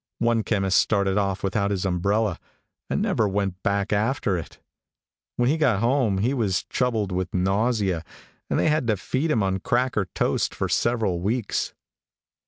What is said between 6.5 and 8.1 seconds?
troubled with nausea,